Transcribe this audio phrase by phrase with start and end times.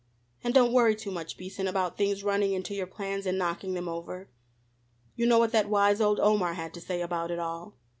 [0.43, 3.87] And don't worry too much, Beason, about things running into your plans and knocking them
[3.87, 4.31] over.
[5.15, 7.75] You know what that wise old Omar had to say about it all."